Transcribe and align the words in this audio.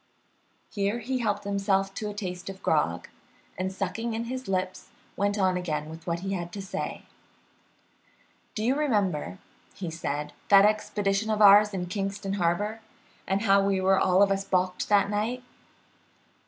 Here 0.71 0.97
he 0.97 1.19
helped 1.19 1.43
himself 1.43 1.93
to 1.93 2.09
a 2.09 2.13
taste 2.15 2.49
of 2.49 2.63
grog, 2.63 3.07
and 3.55 3.71
sucking 3.71 4.15
in 4.15 4.23
his 4.23 4.47
lips, 4.47 4.89
went 5.15 5.37
on 5.37 5.57
again 5.57 5.91
with 5.91 6.07
what 6.07 6.21
he 6.21 6.33
had 6.33 6.51
to 6.53 6.59
say. 6.59 7.03
"Do 8.55 8.63
you 8.63 8.73
remember," 8.75 9.37
said 9.77 10.31
he, 10.31 10.37
"that 10.49 10.65
expedition 10.65 11.29
of 11.29 11.39
ours 11.39 11.71
in 11.71 11.85
Kingston 11.85 12.33
Harbor, 12.33 12.79
and 13.27 13.43
how 13.43 13.63
we 13.63 13.79
were 13.79 13.99
all 13.99 14.23
of 14.23 14.31
us 14.31 14.43
balked 14.43 14.89
that 14.89 15.07
night?" 15.07 15.43